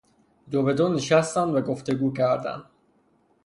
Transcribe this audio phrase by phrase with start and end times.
[0.51, 2.63] دوبدو نشستند و گفتگو کردند.